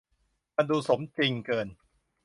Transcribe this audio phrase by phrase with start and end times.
[0.55, 1.67] มันดูสมจริงเกิน